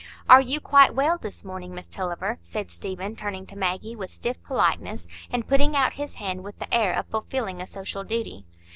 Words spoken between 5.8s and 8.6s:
his hand with the air of fulfilling a social duty.